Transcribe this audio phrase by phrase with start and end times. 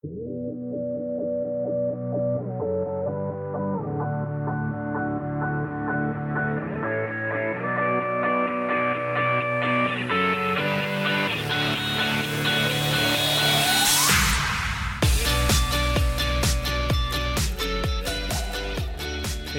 [0.00, 0.10] Hey,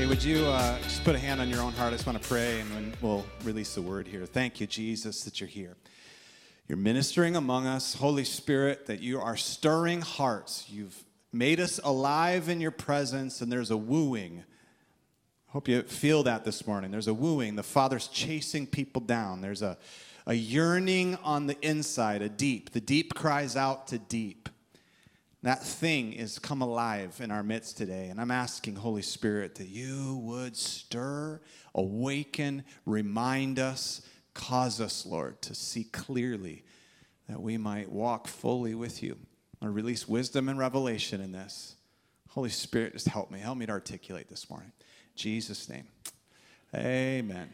[0.05, 1.89] would you uh, just put a hand on your own heart?
[1.89, 4.25] I just want to pray and then we'll release the word here.
[4.25, 5.75] Thank you, Jesus, that you're here.
[6.69, 10.65] You're ministering among us, Holy Spirit, that you are stirring hearts.
[10.69, 14.43] You've made us alive in your presence, and there's a wooing.
[15.49, 16.91] I Hope you feel that this morning.
[16.91, 17.55] There's a wooing.
[17.55, 19.41] The Father's chasing people down.
[19.41, 19.79] There's a,
[20.27, 22.69] a yearning on the inside, a deep.
[22.69, 24.47] The deep cries out to deep.
[25.41, 28.09] That thing is come alive in our midst today.
[28.09, 31.41] And I'm asking, Holy Spirit, that you would stir,
[31.73, 36.63] awaken, remind us, cause us, Lord, to see clearly
[37.27, 39.17] that we might walk fully with you.
[39.61, 41.75] I release wisdom and revelation in this.
[42.29, 43.39] Holy Spirit, just help me.
[43.39, 44.71] Help me to articulate this morning.
[44.79, 45.87] In Jesus' name.
[46.75, 47.49] Amen.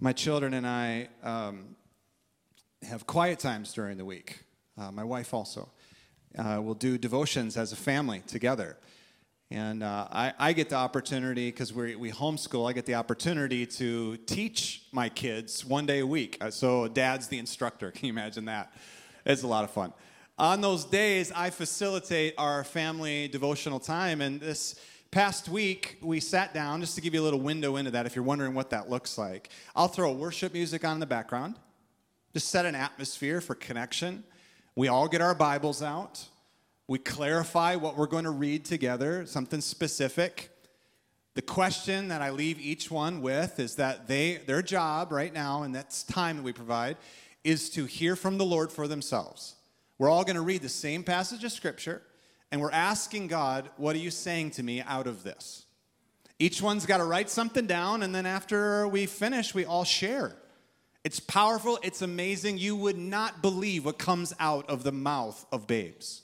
[0.00, 1.76] My children and I um,
[2.82, 4.44] have quiet times during the week.
[4.78, 5.68] Uh, my wife also.
[6.36, 8.76] Uh, we'll do devotions as a family together.
[9.50, 13.64] And uh, I, I, get the opportunity, because we we homeschool, I get the opportunity
[13.64, 16.36] to teach my kids one day a week.
[16.38, 17.90] Uh, so dad's the instructor.
[17.92, 18.74] Can you imagine that?
[19.24, 19.94] It's a lot of fun.
[20.38, 24.20] On those days, I facilitate our family devotional time.
[24.20, 24.78] And this
[25.10, 28.14] past week, we sat down, just to give you a little window into that, if
[28.14, 29.48] you're wondering what that looks like.
[29.74, 31.56] I'll throw worship music on in the background,
[32.34, 34.24] just set an atmosphere for connection.
[34.76, 36.22] We all get our Bibles out.
[36.88, 40.50] We clarify what we're going to read together, something specific.
[41.34, 45.64] The question that I leave each one with is that they their job right now
[45.64, 46.96] and that's time that we provide
[47.44, 49.54] is to hear from the Lord for themselves.
[49.98, 52.02] We're all going to read the same passage of scripture
[52.50, 55.66] and we're asking God, what are you saying to me out of this?
[56.38, 60.36] Each one's got to write something down and then after we finish, we all share.
[61.04, 62.56] It's powerful, it's amazing.
[62.56, 66.22] You would not believe what comes out of the mouth of babes.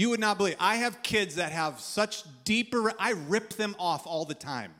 [0.00, 0.56] You would not believe.
[0.58, 4.72] I have kids that have such deeper, I rip them off all the time.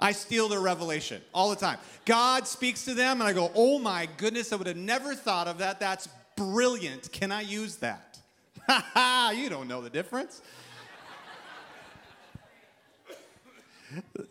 [0.00, 1.78] I steal their revelation all the time.
[2.04, 5.46] God speaks to them, and I go, Oh my goodness, I would have never thought
[5.46, 5.78] of that.
[5.78, 7.12] That's brilliant.
[7.12, 8.18] Can I use that?
[8.66, 10.42] Ha ha, you don't know the difference.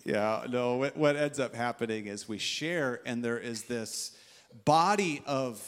[0.03, 4.17] yeah, no, what, what ends up happening is we share, and there is this
[4.66, 5.66] body of,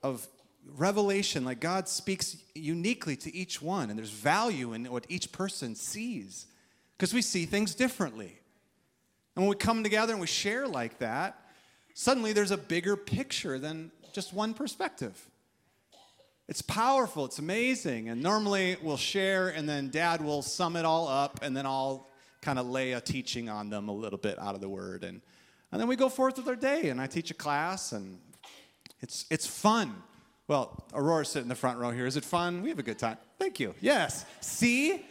[0.00, 0.28] of
[0.76, 1.44] revelation.
[1.44, 6.46] Like God speaks uniquely to each one, and there's value in what each person sees
[6.96, 8.38] because we see things differently.
[9.34, 11.40] And when we come together and we share like that,
[11.94, 15.28] suddenly there's a bigger picture than just one perspective.
[16.48, 18.10] It's powerful, it's amazing.
[18.10, 22.08] And normally we'll share, and then dad will sum it all up, and then I'll
[22.42, 25.02] kind of lay a teaching on them a little bit out of the word.
[25.02, 25.22] And,
[25.72, 28.18] and then we go forth with our day, and I teach a class, and
[29.00, 29.94] it's, it's fun.
[30.46, 32.06] Well, Aurora's sitting in the front row here.
[32.06, 32.60] Is it fun?
[32.60, 33.16] We have a good time.
[33.38, 33.74] Thank you.
[33.80, 34.26] Yes.
[34.40, 35.04] See?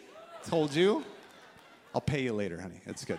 [0.46, 1.04] Told you.
[1.96, 2.82] I'll pay you later, honey.
[2.86, 3.18] It's good.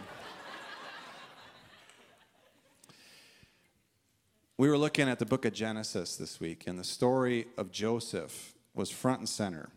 [4.57, 8.55] we were looking at the book of Genesis this week, and the story of Joseph
[8.75, 9.71] was front and center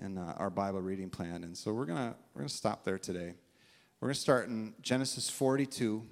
[0.00, 1.44] in uh, our Bible reading plan.
[1.44, 3.34] And so we're going we're gonna stop there today.
[4.00, 6.06] We're going to start in Genesis 42.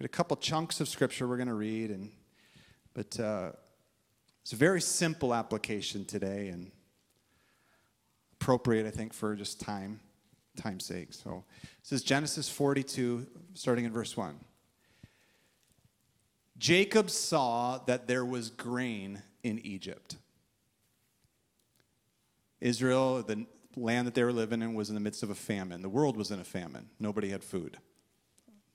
[0.00, 2.10] We a couple chunks of scripture we're going to read, and
[2.94, 3.50] but uh,
[4.42, 6.70] it's a very simple application today and
[8.40, 10.00] appropriate, I think, for just time,
[10.56, 11.12] time's sake.
[11.12, 11.44] So
[11.82, 14.38] this is Genesis 42, starting in verse 1.
[16.56, 20.16] Jacob saw that there was grain in Egypt.
[22.60, 23.46] Israel, the
[23.76, 25.82] land that they were living in, was in the midst of a famine.
[25.82, 26.88] The world was in a famine.
[27.00, 27.78] Nobody had food.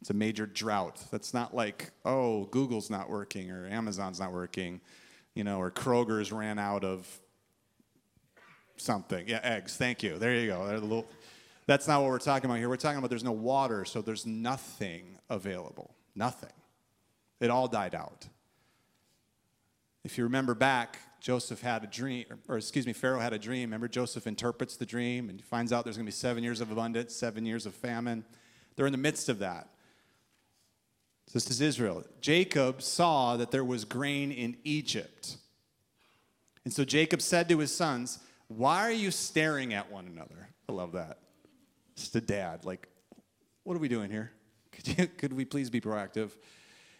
[0.01, 1.03] It's a major drought.
[1.11, 4.79] That's not like, oh, Google's not working or Amazon's not working,
[5.35, 7.07] you know, or Kroger's ran out of
[8.77, 9.27] something.
[9.27, 9.75] Yeah, eggs.
[9.75, 10.17] Thank you.
[10.17, 11.05] There you go.
[11.65, 12.69] That's not what we're talking about here.
[12.69, 15.93] We're talking about there's no water, so there's nothing available.
[16.15, 16.53] Nothing.
[17.39, 18.27] It all died out.
[20.03, 23.69] If you remember back, Joseph had a dream, or, excuse me, Pharaoh had a dream.
[23.69, 26.71] Remember, Joseph interprets the dream and finds out there's going to be seven years of
[26.71, 28.23] abundance, seven years of famine.
[28.75, 29.67] They're in the midst of that.
[31.31, 32.03] This is Israel.
[32.21, 35.37] Jacob saw that there was grain in Egypt.
[36.63, 40.49] And so Jacob said to his sons, Why are you staring at one another?
[40.67, 41.19] I love that.
[41.93, 42.65] It's the dad.
[42.65, 42.87] Like,
[43.63, 44.31] what are we doing here?
[44.71, 46.31] Could, you, could we please be proactive?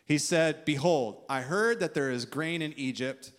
[0.06, 3.32] He said, Behold, I heard that there is grain in Egypt.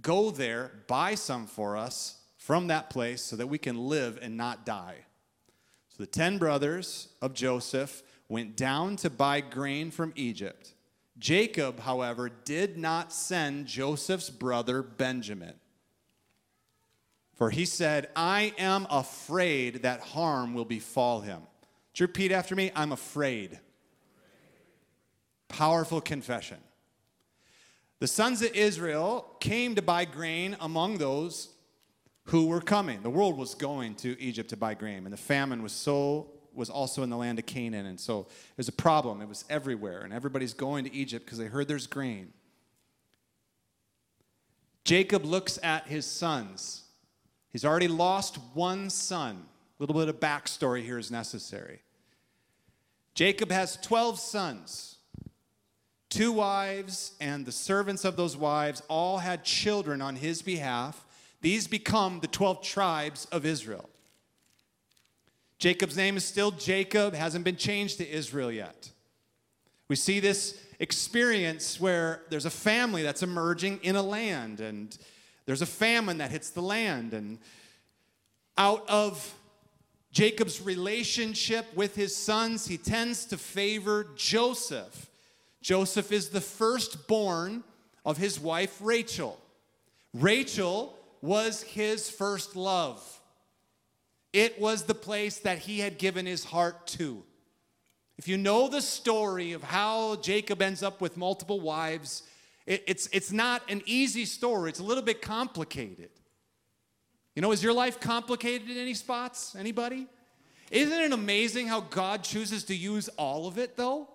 [0.00, 4.36] Go there, buy some for us from that place so that we can live and
[4.36, 5.06] not die.
[5.88, 10.74] So the ten brothers of Joseph went down to buy grain from Egypt.
[11.18, 15.54] Jacob, however, did not send Joseph's brother Benjamin.
[17.34, 21.42] For he said, I am afraid that harm will befall him.
[21.94, 22.70] You repeat after me?
[22.76, 23.58] I'm afraid.
[25.48, 26.58] Powerful confession.
[27.98, 31.48] The sons of Israel came to buy grain among those
[32.24, 33.02] who were coming.
[33.02, 36.70] The world was going to Egypt to buy grain, and the famine was so was
[36.70, 39.20] also in the land of Canaan, and so there's a problem.
[39.20, 42.32] It was everywhere, and everybody's going to Egypt because they heard there's grain.
[44.84, 46.84] Jacob looks at his sons.
[47.50, 49.44] He's already lost one son.
[49.78, 51.82] A little bit of backstory here is necessary.
[53.14, 54.98] Jacob has 12 sons
[56.10, 61.06] two wives, and the servants of those wives all had children on his behalf.
[61.40, 63.88] These become the 12 tribes of Israel.
[65.58, 68.90] Jacob's name is still Jacob, hasn't been changed to Israel yet.
[69.88, 74.96] We see this experience where there's a family that's emerging in a land, and
[75.46, 77.38] there's a famine that hits the land, and
[78.56, 79.34] out of
[80.12, 85.08] Jacob's relationship with his sons, he tends to favor Joseph
[85.60, 87.64] Joseph is the firstborn
[88.04, 89.38] of his wife Rachel.
[90.14, 93.17] Rachel was his first love.
[94.32, 97.22] It was the place that he had given his heart to.
[98.18, 102.24] If you know the story of how Jacob ends up with multiple wives,
[102.66, 104.70] it, it's, it's not an easy story.
[104.70, 106.10] It's a little bit complicated.
[107.34, 109.54] You know, is your life complicated in any spots?
[109.56, 110.08] Anybody?
[110.70, 114.08] Isn't it amazing how God chooses to use all of it, though?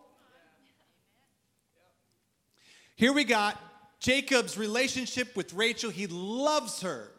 [2.96, 3.60] Here we got
[4.00, 5.90] Jacob's relationship with Rachel.
[5.90, 7.13] He loves her.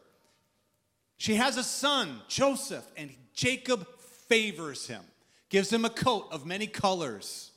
[1.17, 3.87] She has a son, Joseph, and Jacob
[4.29, 5.03] favors him,
[5.49, 7.53] gives him a coat of many colors.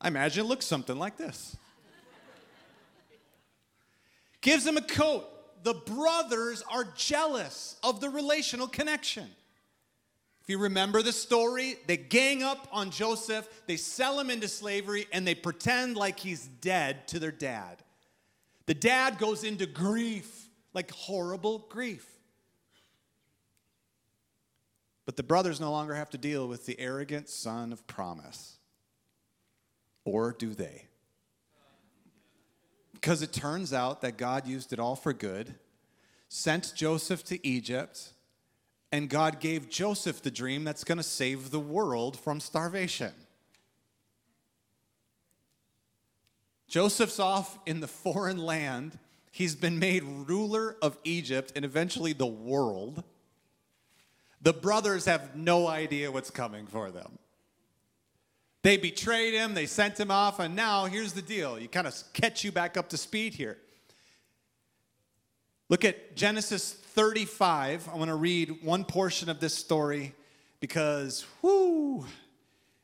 [0.00, 1.56] I imagine it looks something like this.
[4.40, 5.26] gives him a coat.
[5.64, 9.28] The brothers are jealous of the relational connection.
[10.42, 15.06] If you remember the story, they gang up on Joseph, they sell him into slavery,
[15.12, 17.82] and they pretend like he's dead to their dad.
[18.66, 22.06] The dad goes into grief, like horrible grief.
[25.08, 28.58] But the brothers no longer have to deal with the arrogant son of promise.
[30.04, 30.84] Or do they?
[32.92, 35.54] Because it turns out that God used it all for good,
[36.28, 38.10] sent Joseph to Egypt
[38.92, 43.12] and God gave Joseph the dream that's going to save the world from starvation.
[46.68, 48.98] Joseph's off in the foreign land.
[49.32, 53.04] He's been made ruler of Egypt and eventually the world.
[54.42, 57.18] The brothers have no idea what's coming for them.
[58.62, 61.58] They betrayed him, they sent him off, and now here's the deal.
[61.58, 63.58] You kind of catch you back up to speed here.
[65.68, 67.88] Look at Genesis 35.
[67.92, 70.14] I want to read one portion of this story
[70.60, 72.06] because, whoo,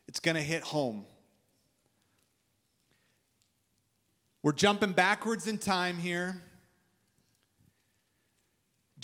[0.07, 1.07] it's going to hit home.
[4.43, 6.43] We're jumping backwards in time here.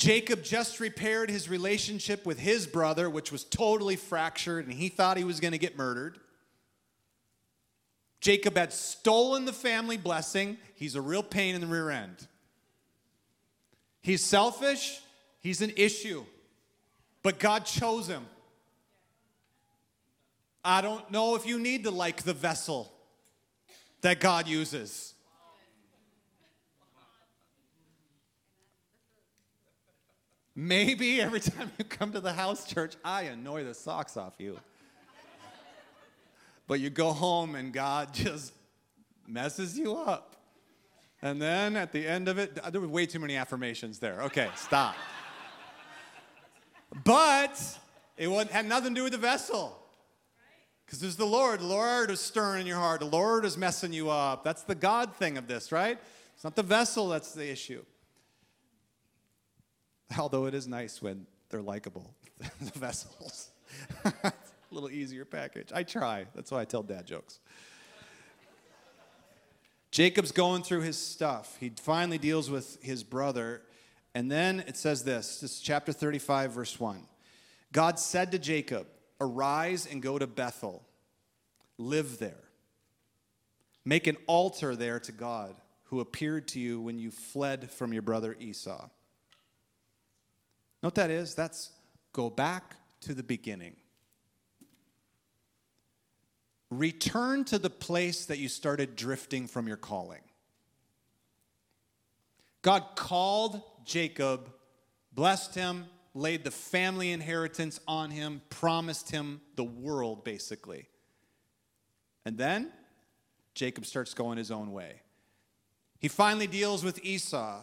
[0.01, 5.19] Jacob just repaired his relationship with his brother, which was totally fractured, and he thought
[5.19, 6.19] he was going to get murdered.
[8.23, 10.57] Jacob had stolen the family blessing.
[10.75, 12.17] He's a real pain in the rear end.
[14.01, 15.03] He's selfish,
[15.41, 16.25] he's an issue,
[17.23, 18.25] but God chose him.
[20.65, 22.91] I don't know if you need to like the vessel
[24.01, 25.13] that God uses.
[30.55, 34.59] Maybe every time you come to the house church, I annoy the socks off you.
[36.67, 38.53] But you go home and God just
[39.27, 40.37] messes you up.
[41.23, 44.23] And then at the end of it, there were way too many affirmations there.
[44.23, 44.95] Okay, stop.
[47.05, 47.79] but
[48.17, 49.77] it had nothing to do with the vessel.
[50.87, 51.61] Because there's the Lord.
[51.61, 53.01] The Lord is stirring in your heart.
[53.01, 54.43] The Lord is messing you up.
[54.43, 55.99] That's the God thing of this, right?
[56.35, 57.85] It's not the vessel that's the issue.
[60.19, 63.51] Although it is nice when they're likable, the vessels.
[64.05, 64.33] a
[64.71, 65.71] little easier package.
[65.73, 66.27] I try.
[66.35, 67.41] That's why I tell dad jokes.
[69.91, 71.57] Jacob's going through his stuff.
[71.59, 73.63] He finally deals with his brother.
[74.15, 77.07] And then it says this this is chapter 35, verse 1.
[77.73, 78.87] God said to Jacob,
[79.21, 80.83] Arise and go to Bethel,
[81.77, 82.45] live there.
[83.85, 88.03] Make an altar there to God who appeared to you when you fled from your
[88.03, 88.89] brother Esau.
[90.83, 91.35] Know what that is?
[91.35, 91.71] That's
[92.13, 93.77] go back to the beginning.
[96.71, 100.23] Return to the place that you started drifting from your calling.
[102.63, 104.51] God called Jacob,
[105.13, 110.89] blessed him, laid the family inheritance on him, promised him the world, basically.
[112.25, 112.71] And then
[113.55, 115.01] Jacob starts going his own way.
[115.99, 117.61] He finally deals with Esau,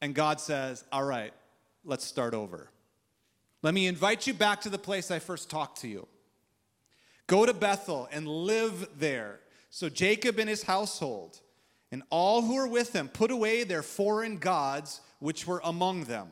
[0.00, 1.32] and God says, All right,
[1.84, 2.70] let's start over.
[3.62, 6.08] Let me invite you back to the place I first talked to you.
[7.26, 9.40] Go to Bethel and live there.
[9.70, 11.40] So Jacob and his household
[11.90, 16.28] and all who were with him put away their foreign gods which were among them.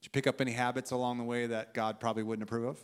[0.00, 2.78] Did you pick up any habits along the way that God probably wouldn't approve of?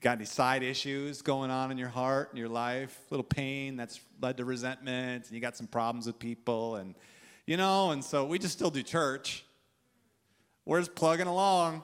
[0.00, 2.98] You got any side issues going on in your heart, and your life?
[3.10, 6.94] A little pain that's led to resentment, and you got some problems with people, and
[7.50, 9.44] you know, and so we just still do church.
[10.64, 11.82] We're just plugging along.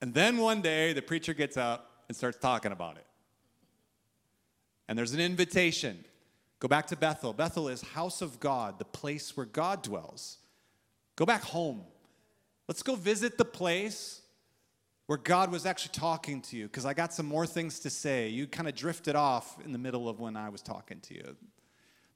[0.00, 3.04] And then one day the preacher gets up and starts talking about it.
[4.88, 6.02] And there's an invitation.
[6.60, 7.34] Go back to Bethel.
[7.34, 10.38] Bethel is house of God, the place where God dwells.
[11.16, 11.82] Go back home.
[12.66, 14.22] Let's go visit the place
[15.08, 18.30] where God was actually talking to you because I got some more things to say.
[18.30, 21.36] You kind of drifted off in the middle of when I was talking to you.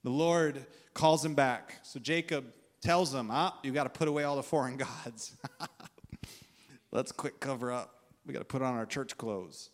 [0.04, 0.64] The Lord
[0.94, 1.78] calls him back.
[1.82, 2.44] So Jacob
[2.80, 5.36] tells him, Ah, you got to put away all the foreign gods.
[6.92, 7.94] Let's quick cover up.
[8.26, 9.70] We got to put on our church clothes.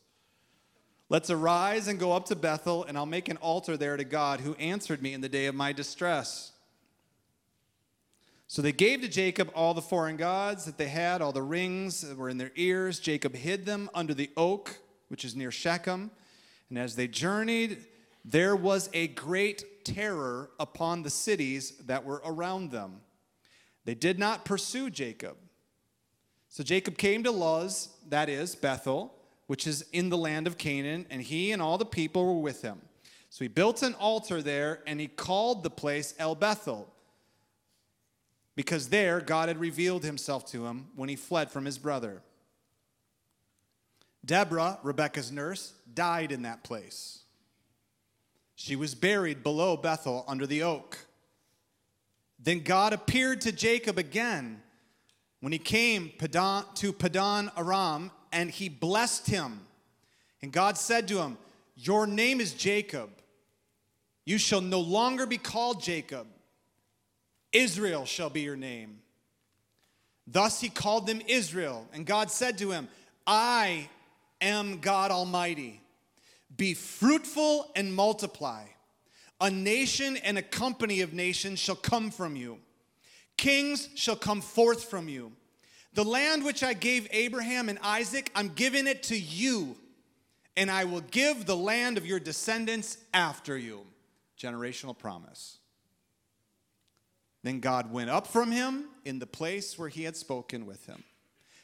[1.09, 4.41] Let's arise and go up to Bethel, and I'll make an altar there to God
[4.41, 6.53] who answered me in the day of my distress.
[8.47, 12.01] So they gave to Jacob all the foreign gods that they had, all the rings
[12.03, 13.01] that were in their ears.
[13.01, 14.79] Jacob hid them under the oak,
[15.09, 16.11] which is near Shechem.
[16.69, 17.85] And as they journeyed,
[18.25, 23.01] there was a great terror upon the cities that were around them.
[23.85, 25.37] They did not pursue Jacob.
[26.49, 29.15] So Jacob came to Luz, that is Bethel,
[29.47, 32.63] which is in the land of Canaan, and he and all the people were with
[32.63, 32.81] him.
[33.29, 36.95] So he built an altar there, and he called the place El Bethel
[38.57, 42.23] because there God had revealed himself to him when he fled from his brother.
[44.25, 47.24] Deborah, Rebekah's nurse, died in that place.
[48.55, 50.99] She was buried below Bethel under the oak.
[52.39, 54.63] Then God appeared to Jacob again
[55.41, 59.61] when he came to Padan Aram and he blessed him.
[60.43, 61.39] And God said to him,
[61.75, 63.11] Your name is Jacob.
[64.25, 66.27] You shall no longer be called Jacob
[67.55, 68.99] Israel shall be your name.
[70.27, 71.89] Thus he called them Israel.
[71.95, 72.89] And God said to him,
[73.27, 73.89] I
[74.41, 75.81] am God Almighty.
[76.57, 78.65] Be fruitful and multiply.
[79.41, 82.59] A nation and a company of nations shall come from you.
[83.37, 85.33] Kings shall come forth from you.
[85.95, 89.77] The land which I gave Abraham and Isaac, I'm giving it to you,
[90.57, 93.87] and I will give the land of your descendants after you.
[94.39, 95.59] Generational promise.
[97.43, 101.05] Then God went up from him in the place where he had spoken with him.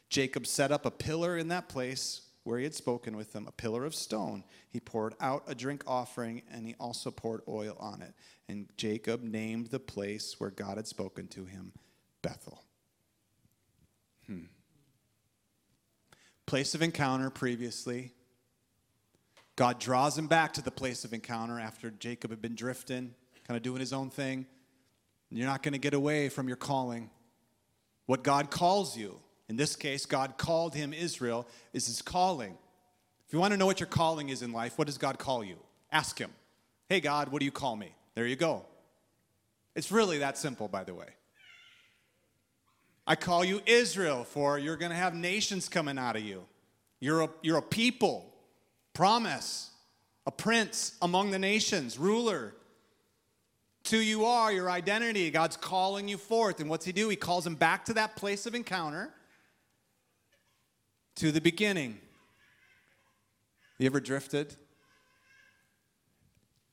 [0.09, 3.53] Jacob set up a pillar in that place where he had spoken with them, a
[3.53, 4.45] pillar of stone.
[4.71, 8.15] He poured out a drink offering and he also poured oil on it.
[8.49, 11.73] And Jacob named the place where God had spoken to him
[12.23, 12.65] Bethel.
[14.27, 14.45] Hmm.
[16.47, 18.13] Place of encounter previously.
[19.57, 23.15] God draws him back to the place of encounter after Jacob had been drifting,
[23.47, 24.47] kind of doing his own thing.
[25.31, 27.11] You're not going to get away from your calling.
[28.07, 32.57] What God calls you, in this case, God called him Israel, is his calling.
[33.27, 35.43] If you want to know what your calling is in life, what does God call
[35.43, 35.57] you?
[35.91, 36.31] Ask him.
[36.89, 37.93] Hey, God, what do you call me?
[38.15, 38.65] There you go.
[39.75, 41.09] It's really that simple, by the way.
[43.09, 46.45] I call you Israel, for you're going to have nations coming out of you.
[47.01, 48.33] You're a, you're a people,
[48.95, 49.71] promise,
[50.27, 52.55] a prince among the nations, ruler
[53.91, 55.29] who you are, your identity.
[55.33, 56.61] God's calling you forth.
[56.61, 57.09] And what's He do?
[57.09, 59.13] He calls him back to that place of encounter,
[61.21, 61.99] to the beginning.
[63.79, 64.57] You ever drifted?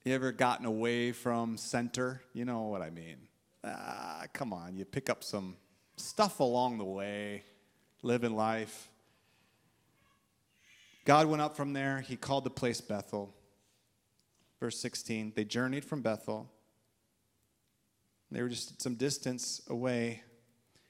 [0.05, 2.21] You ever gotten away from center?
[2.33, 3.17] You know what I mean.
[3.63, 5.57] Ah, come on, you pick up some
[5.97, 7.43] stuff along the way,
[8.01, 8.89] living life.
[11.03, 11.99] God went up from there.
[11.99, 13.35] He called the place Bethel.
[14.59, 16.49] Verse 16 They journeyed from Bethel
[18.31, 20.23] they were just some distance away,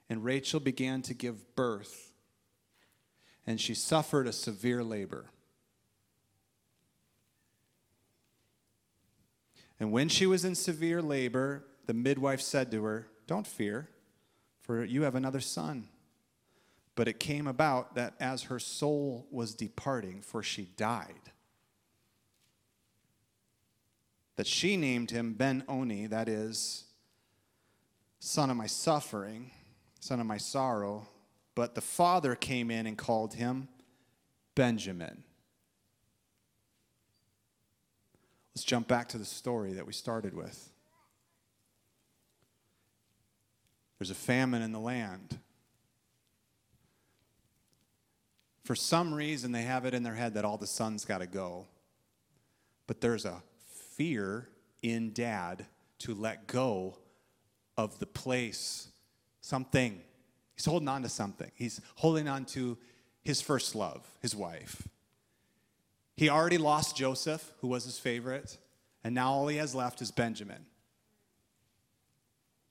[0.10, 2.07] and Rachel began to give birth,
[3.48, 5.32] and she suffered a severe labor.
[9.80, 13.88] And when she was in severe labor, the midwife said to her, Don't fear,
[14.60, 15.88] for you have another son.
[16.96, 21.32] But it came about that as her soul was departing, for she died,
[24.36, 26.86] that she named him Ben Oni, that is,
[28.20, 29.51] son of my suffering,
[30.00, 31.08] son of my sorrow.
[31.58, 33.68] But the father came in and called him
[34.54, 35.24] Benjamin.
[38.54, 40.70] Let's jump back to the story that we started with.
[43.98, 45.40] There's a famine in the land.
[48.64, 51.28] For some reason, they have it in their head that all the sons got to
[51.28, 51.66] go.
[52.86, 53.42] But there's a
[53.96, 54.48] fear
[54.84, 55.66] in dad
[56.02, 57.00] to let go
[57.76, 58.90] of the place,
[59.42, 60.04] something.
[60.58, 61.52] He's holding on to something.
[61.54, 62.78] He's holding on to
[63.24, 64.88] his first love, his wife.
[66.16, 68.58] He already lost Joseph, who was his favorite,
[69.04, 70.66] and now all he has left is Benjamin.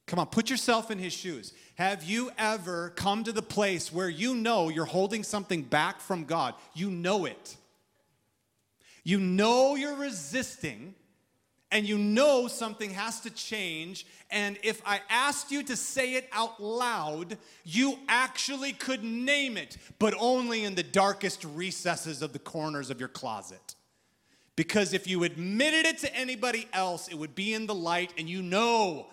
[0.06, 1.52] Come on, put yourself in his shoes.
[1.76, 6.24] Have you ever come to the place where you know you're holding something back from
[6.24, 6.54] God?
[6.74, 7.56] You know it.
[9.04, 10.94] You know you're resisting,
[11.70, 14.06] and you know something has to change.
[14.30, 19.76] And if I asked you to say it out loud, you actually could name it,
[19.98, 23.74] but only in the darkest recesses of the corners of your closet.
[24.54, 28.28] Because if you admitted it to anybody else, it would be in the light, and
[28.28, 29.06] you know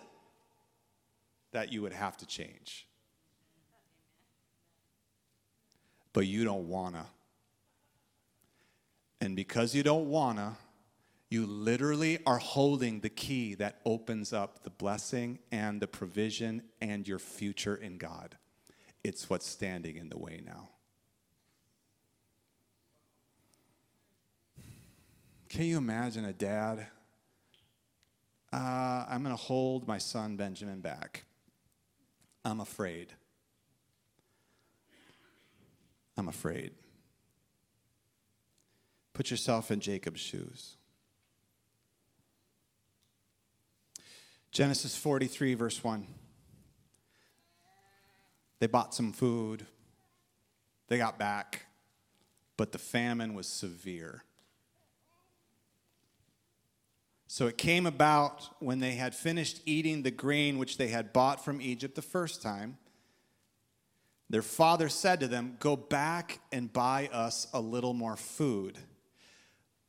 [1.52, 2.88] that you would have to change.
[6.14, 7.08] But you don't wanna.
[9.20, 10.56] And because you don't wanna,
[11.34, 17.08] you literally are holding the key that opens up the blessing and the provision and
[17.08, 18.38] your future in God.
[19.04, 20.70] It's what's standing in the way now.
[25.50, 26.86] Can you imagine a dad?
[28.54, 31.26] Uh, I'm going to hold my son Benjamin back.
[32.46, 33.12] I'm afraid.
[36.16, 36.74] I'm afraid.
[39.14, 40.76] Put yourself in Jacob's shoes.
[44.54, 46.06] Genesis 43, verse 1.
[48.60, 49.66] They bought some food,
[50.88, 51.66] they got back,
[52.56, 54.24] but the famine was severe.
[57.26, 61.44] So it came about when they had finished eating the grain which they had bought
[61.44, 62.78] from Egypt the first time.
[64.30, 68.78] Their father said to them, Go back and buy us a little more food.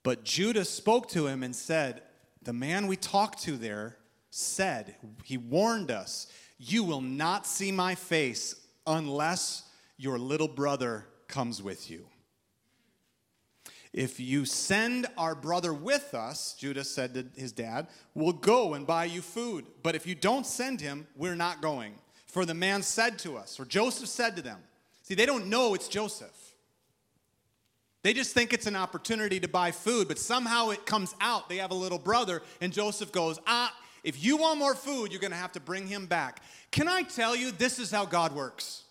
[0.03, 2.00] But Judah spoke to him and said,
[2.42, 3.98] The man we talked to there
[4.35, 6.27] said, He warned us,
[6.59, 9.62] You will not see my face unless
[9.97, 12.07] your little brother comes with you.
[13.92, 18.85] If you send our brother with us, Judah said to his dad, we'll go and
[18.85, 19.66] buy you food.
[19.85, 21.94] But if you don't send him, we're not going.
[22.27, 24.59] For the man said to us, or Joseph said to them,
[25.03, 26.55] see, they don't know it's Joseph.
[28.03, 31.49] They just think it's an opportunity to buy food, but somehow it comes out.
[31.49, 33.73] They have a little brother, and Joseph goes, Ah,
[34.05, 36.43] if you want more food, you're going to have to bring him back.
[36.71, 38.85] Can I tell you, this is how God works?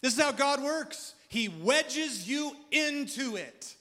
[0.00, 1.14] This is how God works.
[1.28, 3.76] He wedges you into it.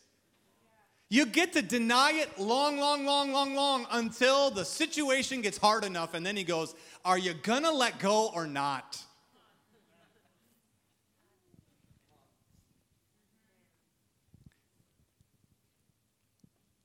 [1.08, 5.84] You get to deny it long, long, long, long, long until the situation gets hard
[5.84, 9.02] enough, and then he goes, Are you gonna let go or not?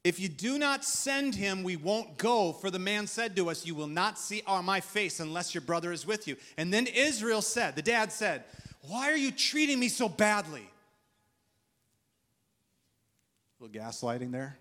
[0.05, 2.53] If you do not send him, we won't go.
[2.53, 5.63] For the man said to us, You will not see uh, my face unless your
[5.63, 6.37] brother is with you.
[6.59, 8.45] And then Israel said, The dad said,
[8.83, 10.69] Why are you treating me so badly?
[13.59, 14.59] A little gaslighting there.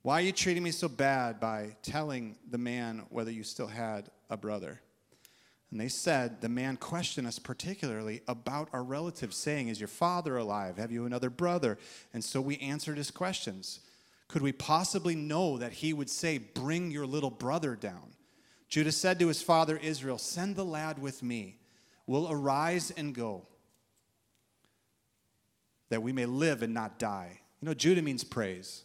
[0.00, 4.08] Why are you treating me so bad by telling the man whether you still had
[4.30, 4.80] a brother?
[5.70, 10.36] And they said, The man questioned us particularly about our relatives, saying, Is your father
[10.36, 10.78] alive?
[10.78, 11.78] Have you another brother?
[12.14, 13.80] And so we answered his questions.
[14.28, 18.14] Could we possibly know that he would say, Bring your little brother down?
[18.68, 21.56] Judah said to his father Israel, Send the lad with me.
[22.06, 23.46] We'll arise and go,
[25.90, 27.40] that we may live and not die.
[27.60, 28.84] You know, Judah means praise.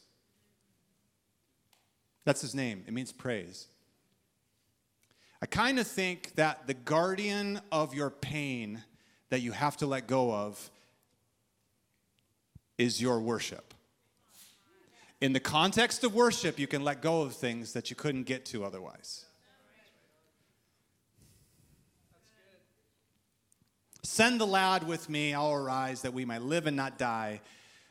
[2.25, 3.67] That's his name, it means praise.
[5.43, 8.81] I kind of think that the guardian of your pain
[9.29, 10.71] that you have to let go of
[12.77, 13.73] is your worship.
[15.19, 18.45] In the context of worship, you can let go of things that you couldn't get
[18.45, 19.25] to otherwise.
[24.01, 27.41] Send the lad with me, I'll arise, that we might live and not die.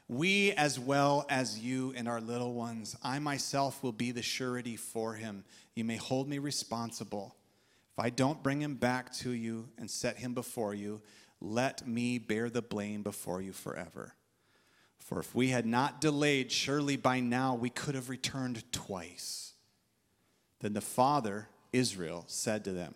[0.08, 4.76] We, as well as you and our little ones, I myself will be the surety
[4.76, 5.44] for him.
[5.74, 7.36] You may hold me responsible.
[7.92, 11.02] If I don't bring him back to you and set him before you,
[11.40, 14.14] let me bear the blame before you forever.
[14.98, 19.52] For if we had not delayed, surely by now we could have returned twice.
[20.60, 22.94] Then the father, Israel, said to them,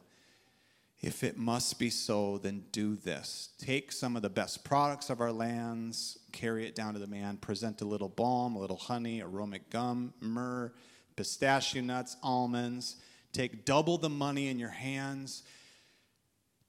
[1.03, 3.51] If it must be so, then do this.
[3.59, 7.37] Take some of the best products of our lands, carry it down to the man,
[7.37, 10.73] present a little balm, a little honey, aromatic gum, myrrh,
[11.17, 12.97] pistachio nuts, almonds.
[13.37, 15.43] Take double the money in your hands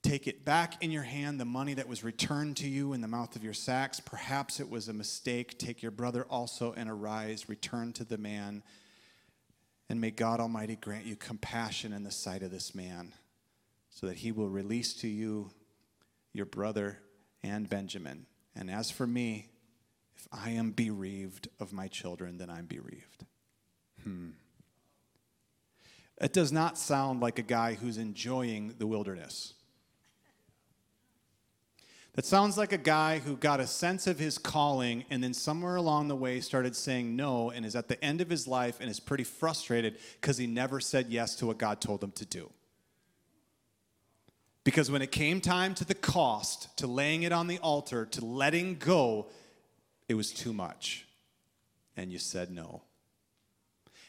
[0.08, 3.08] take it back in your hand, the money that was returned to you in the
[3.08, 4.00] mouth of your sacks.
[4.00, 5.58] Perhaps it was a mistake.
[5.58, 8.62] Take your brother also and arise, return to the man.
[9.90, 13.14] And may God Almighty grant you compassion in the sight of this man,
[13.90, 15.50] so that he will release to you
[16.32, 17.00] your brother
[17.42, 18.26] and Benjamin.
[18.54, 19.48] And as for me,
[20.16, 23.24] if I am bereaved of my children, then I'm bereaved.
[24.04, 24.30] Hmm.
[26.20, 29.54] It does not sound like a guy who's enjoying the wilderness.
[32.14, 35.76] That sounds like a guy who got a sense of his calling and then somewhere
[35.76, 38.90] along the way started saying no and is at the end of his life and
[38.90, 42.50] is pretty frustrated because he never said yes to what God told him to do.
[44.64, 48.24] Because when it came time to the cost, to laying it on the altar, to
[48.24, 49.28] letting go,
[50.08, 51.06] it was too much.
[51.96, 52.82] And you said no.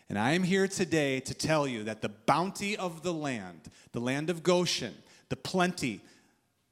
[0.10, 4.00] And I am here today to tell you that the bounty of the land, the
[4.00, 4.96] land of Goshen,
[5.30, 6.02] the plenty,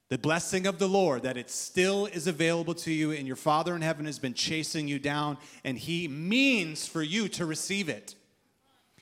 [0.10, 3.76] the blessing of the Lord, that it still is available to you, and your Father
[3.76, 8.16] in heaven has been chasing you down, and He means for you to receive it.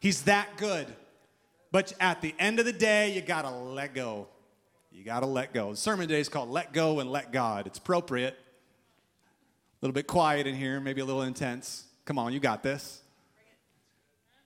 [0.02, 0.88] He's that good.
[1.72, 4.28] But at the end of the day, you gotta let go.
[4.92, 5.72] You gotta let go.
[5.72, 7.68] The sermon today is called Let Go and Let God.
[7.68, 8.34] It's appropriate.
[8.34, 11.86] A little bit quiet in here, maybe a little intense.
[12.04, 13.02] Come on, you got this.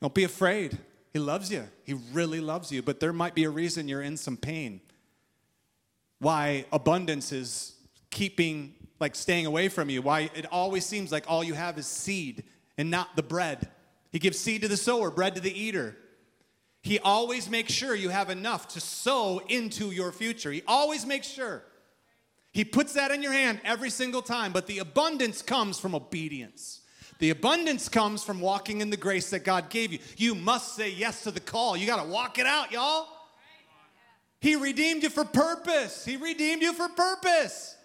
[0.02, 0.78] Don't be afraid.
[1.14, 1.68] He loves you.
[1.84, 4.82] He really loves you, but there might be a reason you're in some pain
[6.20, 7.74] why abundance is
[8.10, 11.88] keeping, like staying away from you, why it always seems like all you have is
[11.88, 12.44] seed
[12.78, 13.70] and not the bread.
[14.12, 15.96] He gives seed to the sower, bread to the eater.
[16.82, 20.52] He always makes sure you have enough to sow into your future.
[20.52, 21.64] He always makes sure.
[22.52, 26.79] He puts that in your hand every single time, but the abundance comes from obedience.
[27.20, 30.00] The abundance comes from walking in the grace that God gave you.
[30.18, 31.76] You must say yes to the call.
[31.76, 33.08] You got to walk it out, y'all.
[34.40, 36.06] He redeemed you for purpose.
[36.06, 37.76] He redeemed you for purpose.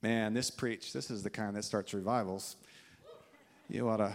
[0.00, 2.56] Man, this preach, this is the kind that starts revivals.
[3.68, 4.12] You ought to,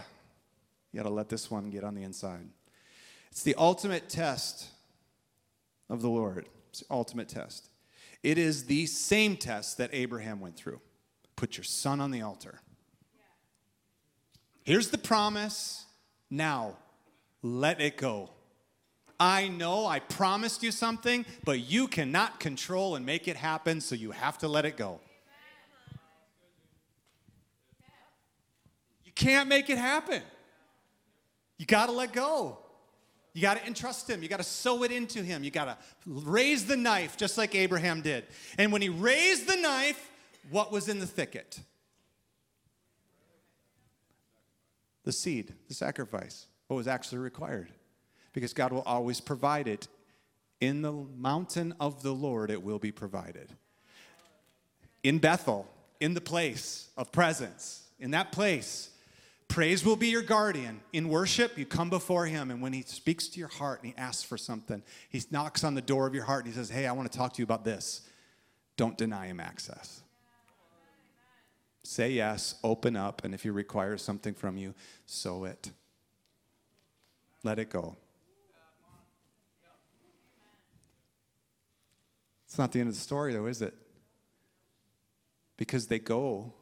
[0.92, 2.48] you ought to let this one get on the inside.
[3.32, 4.66] It's the ultimate test
[5.90, 6.46] of the Lord.
[6.70, 7.68] It's the ultimate test.
[8.22, 10.80] It is the same test that Abraham went through.
[11.36, 12.60] Put your son on the altar.
[14.62, 15.86] Here's the promise.
[16.28, 16.76] Now,
[17.42, 18.30] let it go.
[19.18, 23.94] I know I promised you something, but you cannot control and make it happen, so
[23.94, 25.00] you have to let it go.
[29.04, 30.22] You can't make it happen.
[31.58, 32.58] You got to let go.
[33.32, 34.22] You got to entrust him.
[34.22, 35.44] You got to sow it into him.
[35.44, 38.24] You got to raise the knife just like Abraham did.
[38.58, 40.10] And when he raised the knife,
[40.50, 41.60] what was in the thicket?
[45.04, 47.68] The seed, the sacrifice what was actually required.
[48.32, 49.88] Because God will always provide it.
[50.60, 53.50] In the mountain of the Lord, it will be provided.
[55.02, 55.66] In Bethel,
[55.98, 58.90] in the place of presence, in that place,
[59.50, 60.80] praise will be your guardian.
[60.94, 63.98] In worship, you come before Him, and when He speaks to your heart and He
[63.98, 66.86] asks for something, He knocks on the door of your heart and He says, Hey,
[66.86, 68.08] I want to talk to you about this.
[68.78, 70.02] Don't deny Him access.
[71.82, 75.70] Say yes, open up, and if He requires something from you, sow it.
[77.42, 77.96] Let it go.
[82.46, 83.74] It's not the end of the story, though, is it?
[85.56, 86.52] Because they go,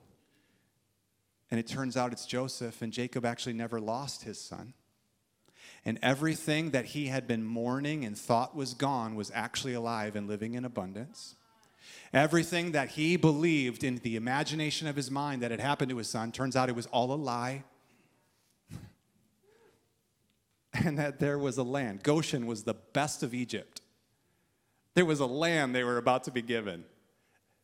[1.51, 4.75] and it turns out it's Joseph, and Jacob actually never lost his son.
[5.85, 10.29] And everything that he had been mourning and thought was gone was actually alive and
[10.29, 11.37] living in abundance.
[12.13, 16.09] Everything that he believed in the imagination of his mind that had happened to his
[16.09, 17.65] son turns out it was all a lie
[20.85, 22.03] and that there was a land.
[22.03, 23.81] Goshen was the best of Egypt.
[24.95, 26.85] There was a land they were about to be given.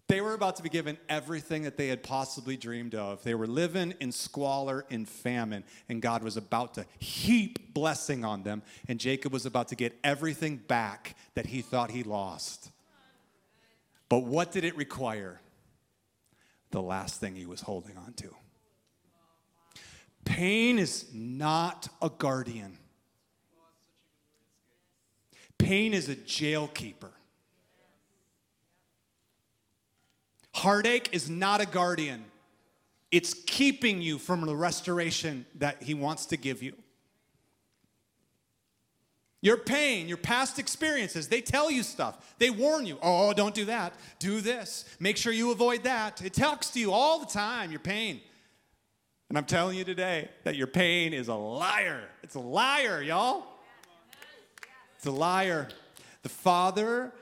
[0.07, 3.23] They were about to be given everything that they had possibly dreamed of.
[3.23, 8.43] They were living in squalor, and famine, and God was about to heap blessing on
[8.43, 12.71] them, and Jacob was about to get everything back that he thought he lost.
[14.11, 15.40] But what did it require?
[16.71, 18.35] The last thing he was holding on to.
[20.25, 22.79] Pain is not a guardian.
[25.57, 26.69] Pain is a jail
[30.55, 32.25] Heartache is not a guardian,
[33.11, 36.75] it's keeping you from the restoration that He wants to give you.
[39.43, 42.35] Your pain, your past experiences, they tell you stuff.
[42.38, 42.99] They warn you.
[43.03, 43.93] Oh, don't do that.
[44.19, 44.87] Do this.
[44.99, 46.25] Make sure you avoid that.
[46.25, 48.23] It talks to you all the time, your pain.
[49.29, 52.09] And I'm telling you today that your pain is a liar.
[52.23, 53.45] It's a liar, y'all.
[54.97, 55.69] It's a liar.
[56.23, 57.12] The Father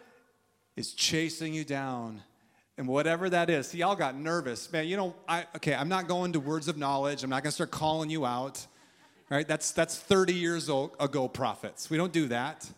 [0.77, 2.23] is chasing you down
[2.78, 3.68] and whatever that is.
[3.68, 4.70] See, y'all got nervous.
[4.72, 7.22] Man, you know, I okay, I'm not going to words of knowledge.
[7.22, 8.66] I'm not gonna start calling you out.
[9.30, 9.48] Right?
[9.48, 11.88] That's that's 30 years old, ago prophets.
[11.88, 12.70] We don't do that.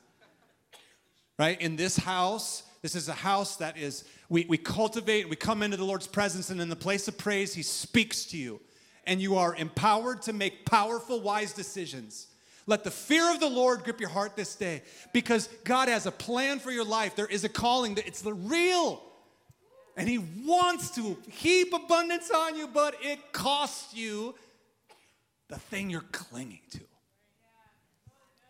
[1.38, 1.60] Right?
[1.60, 5.76] In this house, this is a house that is, we, we cultivate, we come into
[5.76, 8.60] the Lord's presence, and in the place of praise, He speaks to you.
[9.06, 12.26] And you are empowered to make powerful, wise decisions.
[12.66, 16.10] Let the fear of the Lord grip your heart this day because God has a
[16.10, 17.16] plan for your life.
[17.16, 19.02] There is a calling, that it's the real.
[19.96, 24.34] And He wants to heap abundance on you, but it costs you
[25.48, 26.80] the thing you're clinging to.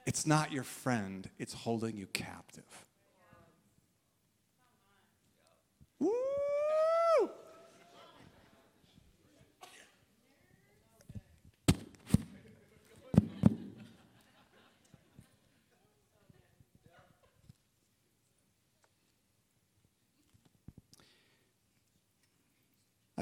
[0.07, 2.84] It's not your friend, it's holding you captive.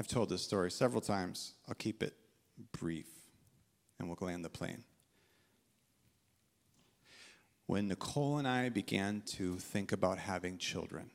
[0.03, 1.53] I've told this story several times.
[1.65, 2.13] I'll keep it
[2.77, 3.07] brief
[3.97, 4.83] and we'll land the plane.
[7.67, 11.09] When Nicole and I began to think about having children,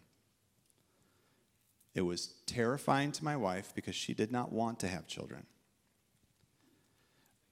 [1.95, 5.45] it was terrifying to my wife because she did not want to have children.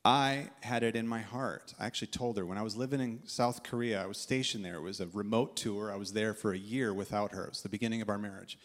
[0.06, 1.74] I had it in my heart.
[1.78, 4.76] I actually told her when I was living in South Korea, I was stationed there.
[4.76, 5.92] It was a remote tour.
[5.92, 7.44] I was there for a year without her.
[7.44, 8.56] It was the beginning of our marriage.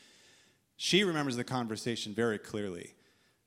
[0.83, 2.95] She remembers the conversation very clearly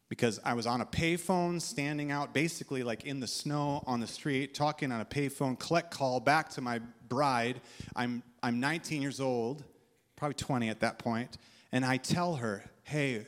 [0.09, 4.07] because I was on a payphone standing out basically like in the snow on the
[4.07, 7.61] street talking on a payphone collect call back to my bride.
[7.97, 9.64] I'm I'm 19 years old,
[10.14, 11.37] probably 20 at that point,
[11.73, 13.27] and I tell her, "Hey,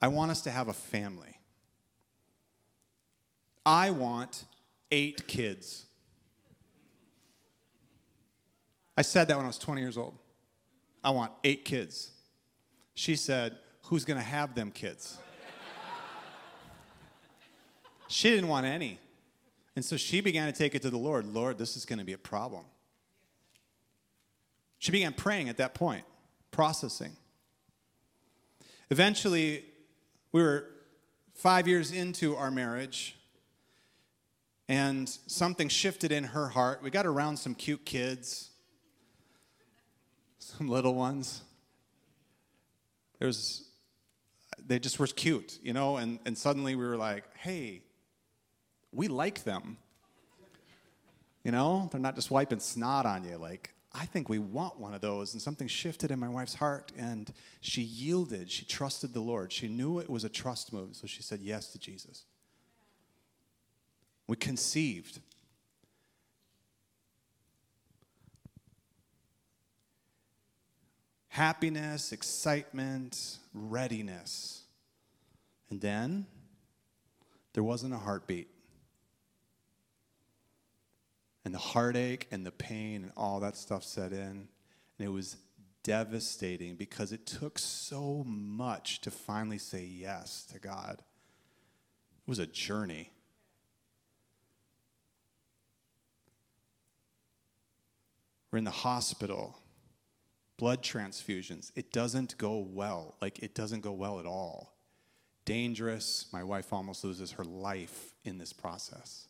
[0.00, 1.38] I want us to have a family.
[3.66, 4.46] I want
[4.90, 5.84] 8 kids."
[8.96, 10.16] I said that when I was 20 years old.
[11.04, 12.12] I want 8 kids.
[12.94, 15.18] She said, Who's going to have them kids?
[18.08, 18.98] she didn't want any.
[19.74, 22.04] And so she began to take it to the Lord Lord, this is going to
[22.04, 22.64] be a problem.
[24.78, 26.04] She began praying at that point,
[26.50, 27.12] processing.
[28.90, 29.64] Eventually,
[30.32, 30.68] we were
[31.34, 33.16] five years into our marriage,
[34.68, 36.82] and something shifted in her heart.
[36.82, 38.50] We got around some cute kids,
[40.38, 41.42] some little ones
[43.22, 43.62] it was
[44.66, 47.82] they just were cute, you know, and, and suddenly we were like, hey,
[48.92, 49.76] we like them.
[51.44, 53.36] You know, they're not just wiping snot on you.
[53.36, 55.34] Like, I think we want one of those.
[55.34, 58.50] And something shifted in my wife's heart, and she yielded.
[58.50, 59.52] She trusted the Lord.
[59.52, 62.24] She knew it was a trust move, so she said yes to Jesus.
[64.26, 65.20] We conceived.
[71.32, 74.64] Happiness, excitement, readiness.
[75.70, 76.26] And then
[77.54, 78.48] there wasn't a heartbeat.
[81.46, 84.18] And the heartache and the pain and all that stuff set in.
[84.18, 84.48] And
[84.98, 85.38] it was
[85.82, 90.98] devastating because it took so much to finally say yes to God.
[90.98, 93.10] It was a journey.
[98.50, 99.61] We're in the hospital
[100.56, 101.72] blood transfusions.
[101.74, 103.16] It doesn't go well.
[103.20, 104.74] Like, it doesn't go well at all.
[105.44, 106.26] Dangerous.
[106.32, 109.28] My wife almost loses her life in this process.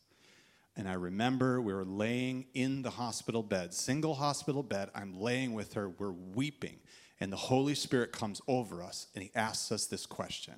[0.77, 4.91] And I remember we were laying in the hospital bed, single hospital bed.
[4.95, 5.89] I'm laying with her.
[5.89, 6.79] We're weeping.
[7.21, 10.55] And the Holy Spirit comes over us and he asks us this question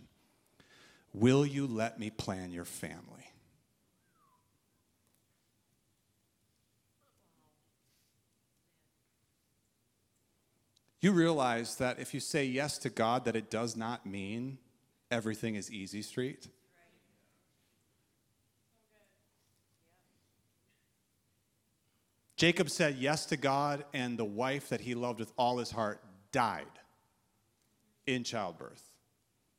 [1.13, 3.34] Will you let me plan your family?
[11.05, 14.57] You realize that if you say yes to God, that it does not mean
[15.11, 16.49] everything is easy street.
[22.39, 26.03] Jacob said yes to God, and the wife that he loved with all his heart
[26.33, 26.65] died
[28.07, 28.83] in childbirth.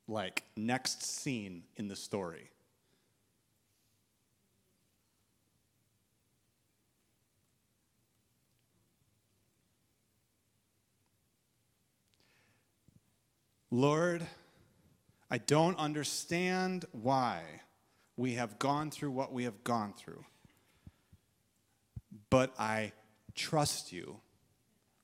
[0.08, 2.50] Like, next scene in the story.
[13.76, 14.26] Lord,
[15.30, 17.42] I don't understand why
[18.16, 20.24] we have gone through what we have gone through
[22.30, 22.92] but I
[23.34, 24.20] trust you.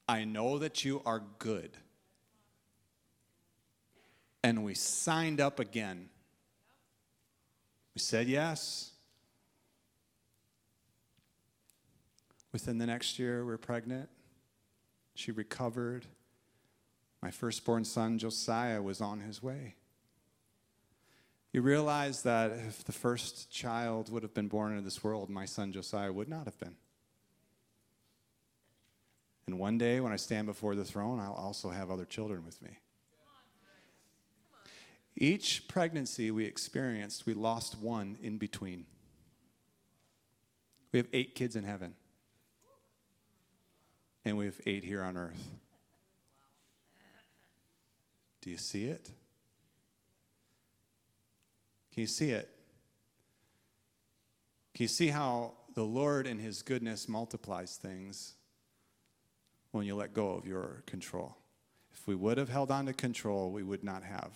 [0.08, 1.78] I know that you are good.
[4.44, 6.10] And we signed up again.
[7.96, 8.92] We said yes.
[12.52, 14.10] Within the next year, we are pregnant.
[15.16, 16.06] She recovered.
[17.22, 19.76] My firstborn son, Josiah, was on his way.
[21.54, 25.46] You realize that if the first child would have been born into this world, my
[25.46, 26.76] son Josiah would not have been.
[29.48, 32.62] And one day when I stand before the throne, I'll also have other children with
[32.62, 32.80] me.
[35.16, 38.86] Each pregnancy we experienced, we lost one in between.
[40.94, 41.96] We have eight kids in heaven,
[44.24, 45.50] and we have eight here on earth.
[48.42, 49.10] Do you see it?
[51.94, 52.50] Can you see it?
[54.74, 58.34] Can you see how the Lord in His goodness multiplies things
[59.72, 61.38] when you let go of your control.
[61.94, 64.32] If we would have held on to control, we would not have.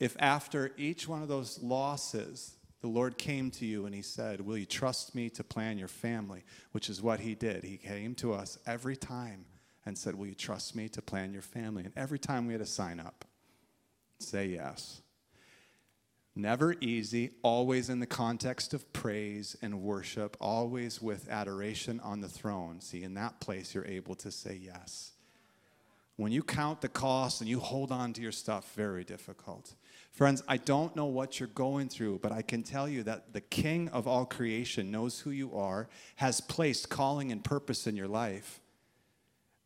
[0.00, 4.40] If after each one of those losses, the Lord came to you and He said,
[4.40, 6.44] Will you trust me to plan your family?
[6.72, 7.64] Which is what He did.
[7.64, 9.44] He came to us every time
[9.86, 11.84] and said, Will you trust me to plan your family?
[11.84, 13.24] And every time we had to sign up,
[14.18, 15.00] say yes.
[16.34, 22.28] Never easy, always in the context of praise and worship, always with adoration on the
[22.28, 22.80] throne.
[22.80, 25.12] See, in that place, you're able to say yes.
[26.14, 29.74] When you count the cost and you hold on to your stuff, very difficult.
[30.12, 33.40] Friends, I don't know what you're going through, but I can tell you that the
[33.40, 38.08] King of all creation knows who you are, has placed calling and purpose in your
[38.08, 38.60] life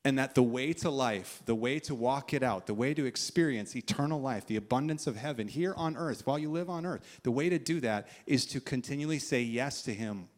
[0.04, 3.04] and that the way to life, the way to walk it out, the way to
[3.04, 7.20] experience eternal life, the abundance of heaven here on earth while you live on earth,
[7.22, 10.28] the way to do that is to continually say yes to Him.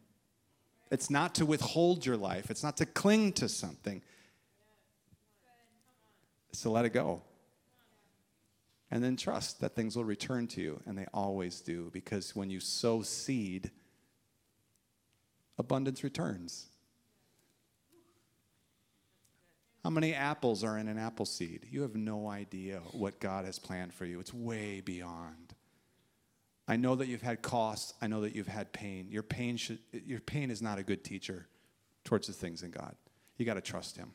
[0.91, 4.03] It's not to withhold your life, it's not to cling to something,
[6.49, 7.23] it's to let it go.
[8.91, 12.51] And then trust that things will return to you, and they always do, because when
[12.51, 13.71] you sow seed,
[15.57, 16.67] abundance returns.
[19.85, 21.67] How many apples are in an apple seed?
[21.69, 24.19] You have no idea what God has planned for you.
[24.19, 25.53] It's way beyond.
[26.67, 27.93] I know that you've had costs.
[28.01, 29.05] I know that you've had pain.
[29.11, 31.45] Your pain, should, your pain is not a good teacher
[32.03, 32.95] towards the things in God.
[33.37, 34.11] You got to trust Him.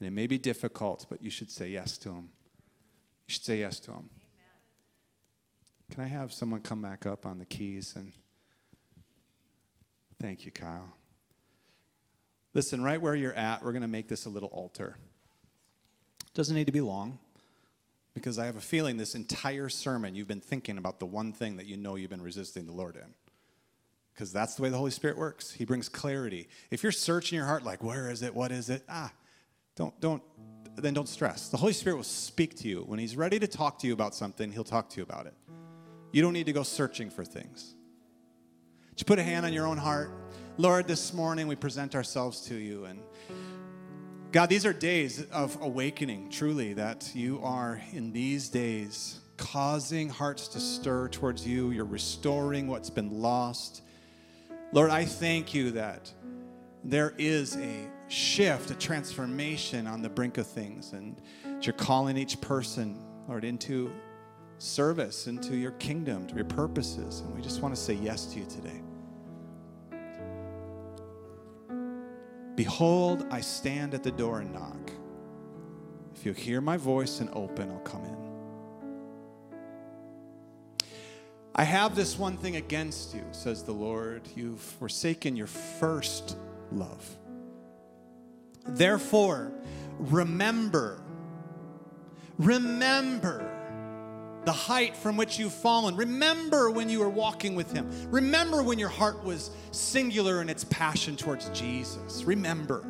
[0.00, 2.30] And it may be difficult, but you should say yes to Him.
[3.28, 4.10] You should say yes to Him.
[5.92, 8.10] Can I have someone come back up on the keys and
[10.20, 10.96] thank you, Kyle.
[12.54, 14.96] Listen, right where you're at, we're going to make this a little altar.
[16.34, 17.18] Doesn't need to be long
[18.14, 21.56] because I have a feeling this entire sermon you've been thinking about the one thing
[21.56, 23.12] that you know you've been resisting the Lord in.
[24.14, 25.50] Because that's the way the Holy Spirit works.
[25.50, 26.48] He brings clarity.
[26.70, 28.32] If you're searching your heart like, where is it?
[28.32, 28.84] What is it?
[28.88, 29.12] Ah,
[29.74, 30.22] don't, don't,
[30.76, 31.48] then don't stress.
[31.48, 32.82] The Holy Spirit will speak to you.
[32.82, 35.34] When He's ready to talk to you about something, He'll talk to you about it.
[36.12, 37.74] You don't need to go searching for things.
[38.94, 40.12] Just put a hand on your own heart.
[40.56, 42.84] Lord, this morning we present ourselves to you.
[42.84, 43.00] And
[44.30, 50.46] God, these are days of awakening, truly, that you are in these days causing hearts
[50.48, 51.72] to stir towards you.
[51.72, 53.82] You're restoring what's been lost.
[54.70, 56.12] Lord, I thank you that
[56.84, 62.16] there is a shift, a transformation on the brink of things, and that you're calling
[62.16, 63.90] each person, Lord, into
[64.58, 67.20] service, into your kingdom, to your purposes.
[67.22, 68.83] And we just want to say yes to you today.
[72.56, 74.92] Behold, I stand at the door and knock.
[76.14, 78.24] If you hear my voice and open, I'll come in.
[81.56, 84.22] I have this one thing against you, says the Lord.
[84.34, 86.36] You've forsaken your first
[86.72, 87.08] love.
[88.66, 89.52] Therefore,
[89.98, 91.00] remember,
[92.38, 93.53] remember
[94.44, 95.96] the height from which you've fallen.
[95.96, 97.90] Remember when you were walking with Him.
[98.10, 102.24] Remember when your heart was singular in its passion towards Jesus.
[102.24, 102.84] Remember.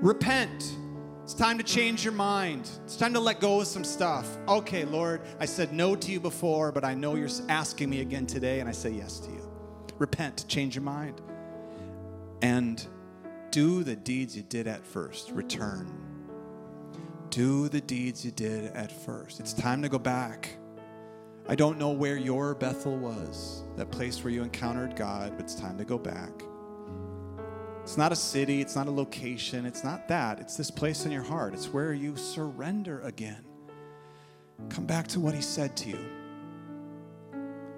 [0.00, 0.76] Repent.
[1.22, 2.68] It's time to change your mind.
[2.84, 4.28] It's time to let go of some stuff.
[4.48, 8.26] Okay, Lord, I said no to you before, but I know you're asking me again
[8.26, 9.48] today, and I say yes to you.
[9.98, 11.20] Repent, change your mind.
[12.42, 12.84] And
[13.52, 15.30] do the deeds you did at first.
[15.30, 16.11] Return.
[17.32, 19.40] Do the deeds you did at first.
[19.40, 20.50] It's time to go back.
[21.48, 25.54] I don't know where your Bethel was, that place where you encountered God, but it's
[25.54, 26.30] time to go back.
[27.80, 30.40] It's not a city, it's not a location, it's not that.
[30.40, 31.54] It's this place in your heart.
[31.54, 33.42] It's where you surrender again.
[34.68, 36.04] Come back to what He said to you.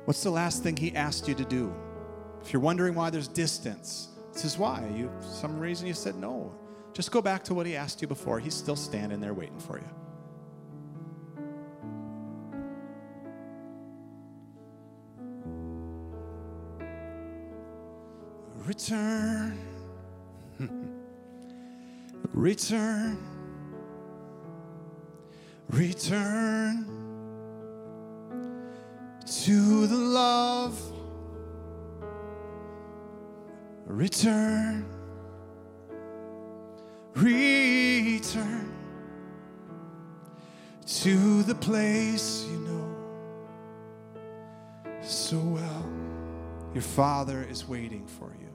[0.05, 1.73] What's the last thing He asked you to do?
[2.43, 4.85] If you're wondering why there's distance, this is why.
[4.97, 6.53] You some reason you said no.
[6.95, 8.39] Just go back to what He asked you before.
[8.39, 9.85] He's still standing there waiting for you.
[18.65, 19.59] Return.
[22.33, 23.19] Return.
[25.71, 26.87] Return
[29.27, 30.81] to the love.
[33.87, 34.94] Return.
[37.25, 38.71] Return
[40.85, 42.95] to the place you know
[45.01, 45.87] so well.
[46.75, 48.51] Your Father is waiting for you.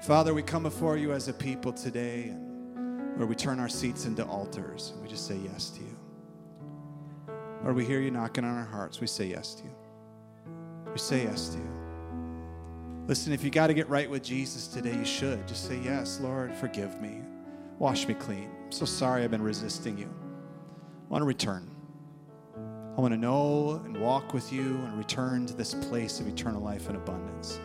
[0.00, 4.06] Father, we come before you as a people today, and where we turn our seats
[4.06, 5.98] into altars, and we just say yes to you.
[7.64, 9.74] Or we hear you knocking on our hearts, we say yes to you.
[10.90, 11.70] We say yes to you.
[13.06, 15.46] Listen, if you got to get right with Jesus today, you should.
[15.46, 17.20] Just say, Yes, Lord, forgive me.
[17.78, 18.50] Wash me clean.
[18.64, 20.08] I'm so sorry I've been resisting you.
[20.08, 21.70] I want to return.
[22.96, 26.60] I want to know and walk with you and return to this place of eternal
[26.60, 27.60] life and abundance.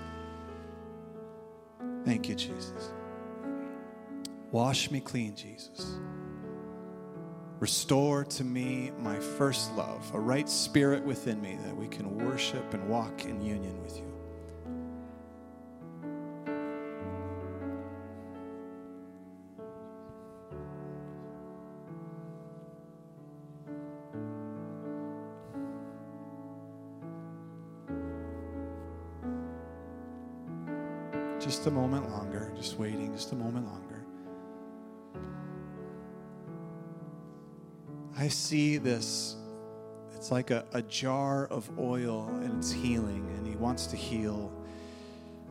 [2.05, 2.91] Thank you, Jesus.
[4.51, 5.97] Wash me clean, Jesus.
[7.59, 12.74] Restore to me my first love, a right spirit within me that we can worship
[12.76, 14.12] and walk in union with you.
[31.64, 34.03] Just a moment longer, just waiting, just a moment longer.
[38.18, 39.38] I see this.
[40.14, 44.51] It's like a, a jar of oil and it's healing, and He wants to heal.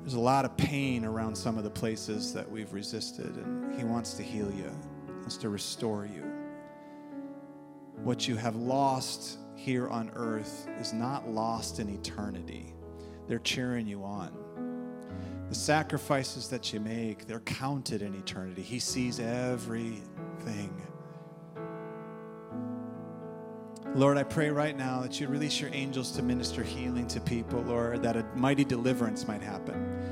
[0.00, 3.84] There's a lot of pain around some of the places that we've resisted, and He
[3.84, 4.70] wants to heal you,
[5.06, 6.30] He wants to restore you.
[8.02, 12.74] What you have lost here on earth is not lost in eternity.
[13.28, 14.41] They're cheering you on.
[15.52, 18.62] The sacrifices that you make, they're counted in eternity.
[18.62, 20.72] He sees everything.
[23.94, 27.60] Lord, I pray right now that you release your angels to minister healing to people,
[27.60, 30.02] Lord, that a mighty deliverance might happen.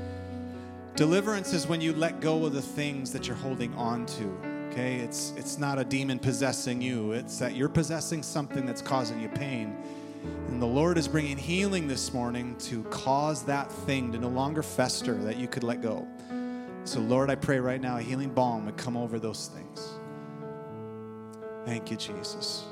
[0.95, 4.37] Deliverance is when you let go of the things that you're holding on to.
[4.69, 4.97] Okay?
[4.97, 7.13] It's it's not a demon possessing you.
[7.13, 9.75] It's that you're possessing something that's causing you pain.
[10.47, 14.61] And the Lord is bringing healing this morning to cause that thing to no longer
[14.61, 16.07] fester, that you could let go.
[16.83, 19.93] So, Lord, I pray right now a healing balm would come over those things.
[21.65, 22.65] Thank you, Jesus.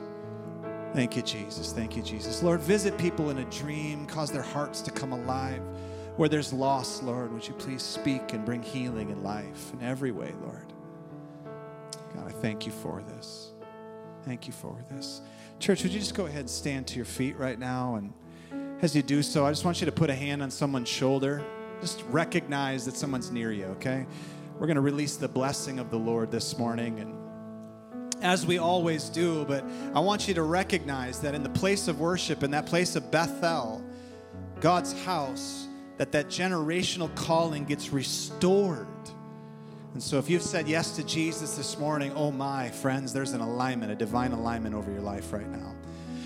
[0.93, 1.71] Thank you, Jesus.
[1.71, 2.41] Thank you, Jesus.
[2.41, 5.61] Lord, visit people in a dream, cause their hearts to come alive.
[6.17, 10.11] Where there's loss, Lord, would you please speak and bring healing and life in every
[10.11, 10.73] way, Lord?
[12.15, 13.51] God, I thank you for this.
[14.23, 15.21] Thank you for this.
[15.59, 17.95] Church, would you just go ahead and stand to your feet right now?
[17.95, 18.13] And
[18.81, 21.43] as you do so, I just want you to put a hand on someone's shoulder.
[21.81, 24.05] Just recognize that someone's near you, okay?
[24.57, 27.01] We're going to release the blessing of the Lord this morning.
[27.01, 31.89] And as we always do, but I want you to recognize that in the place
[31.89, 33.83] of worship, in that place of Bethel,
[34.61, 38.87] God's house, that that generational calling gets restored
[39.93, 43.41] and so, if you've said yes to Jesus this morning, oh my friends, there's an
[43.41, 45.73] alignment, a divine alignment over your life right now.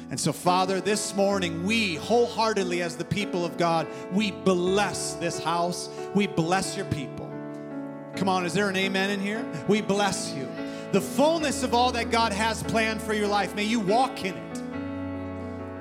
[0.09, 5.41] And so, Father, this morning, we wholeheartedly, as the people of God, we bless this
[5.41, 5.89] house.
[6.13, 7.31] We bless your people.
[8.17, 9.43] Come on, is there an amen in here?
[9.67, 10.47] We bless you.
[10.91, 14.35] The fullness of all that God has planned for your life, may you walk in
[14.35, 14.57] it.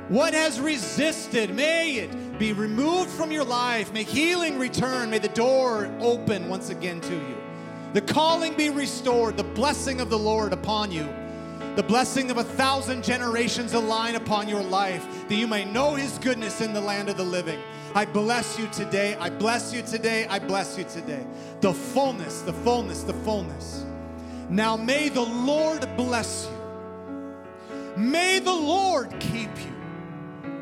[0.09, 3.93] What has resisted, may it be removed from your life.
[3.93, 5.11] May healing return.
[5.11, 7.42] May the door open once again to you
[7.93, 11.07] the calling be restored, the blessing of the Lord upon you,
[11.77, 16.19] the blessing of a thousand generations align upon your life, that you may know his
[16.19, 17.59] goodness in the land of the living.
[17.95, 19.15] I bless you today.
[19.17, 20.27] I bless you today.
[20.27, 21.25] I bless you today.
[21.61, 23.85] The fullness, the fullness, the fullness.
[24.49, 26.63] Now may the Lord bless you.
[27.97, 30.53] May the Lord keep you.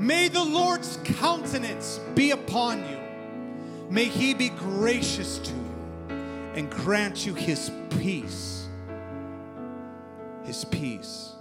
[0.00, 2.98] May the Lord's countenance be upon you.
[3.90, 5.63] May he be gracious to you
[6.54, 8.68] and grant you his peace.
[10.44, 11.32] His peace.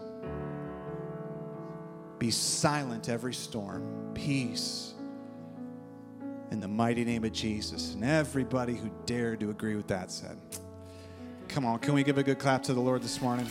[2.20, 4.12] Be silent every storm.
[4.14, 4.94] Peace.
[6.52, 7.94] In the mighty name of Jesus.
[7.94, 10.38] And everybody who dared to agree with that said,
[11.48, 13.48] Come on, can we give a good clap to the Lord this morning?